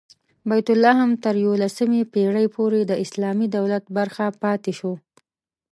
[0.49, 4.93] بیت لحم تر یوولسمې پېړۍ پورې د اسلامي دولت برخه پاتې شو.